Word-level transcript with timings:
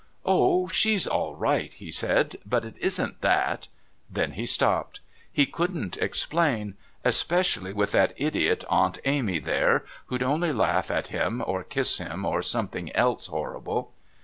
"Oh, 0.25 0.67
she's 0.67 1.05
all 1.05 1.35
right," 1.35 1.71
he 1.71 1.91
said. 1.91 2.37
"But 2.43 2.65
it 2.65 2.75
isn't 2.79 3.21
that" 3.21 3.67
Then 4.19 4.31
he 4.31 4.47
stopped; 4.47 4.99
he 5.31 5.45
couldn't 5.45 5.95
explain 5.97 6.75
especially 7.05 7.71
with 7.71 7.91
that 7.91 8.13
idiot 8.17 8.63
Aunt 8.67 8.97
Amy 9.05 9.37
there, 9.37 9.85
who'd 10.07 10.23
only 10.23 10.51
laugh 10.53 10.89
at 10.89 11.09
him, 11.09 11.43
or 11.45 11.63
kiss 11.63 11.99
him, 11.99 12.25
or 12.25 12.41
something 12.41 12.91
else 12.95 13.27
horrible. 13.27 13.93